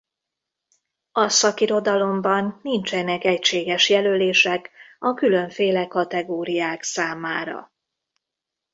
[1.11, 7.71] A szakirodalomban nincsenek egységes jelölések a különféle kategóriák számára.